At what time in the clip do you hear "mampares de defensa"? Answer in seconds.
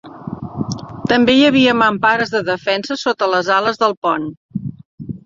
1.81-2.97